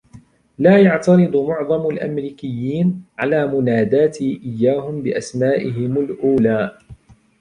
[0.59, 6.77] لا يعترض معظم الأمركيين على مناداتي إياهم بأسمائهم الأولى.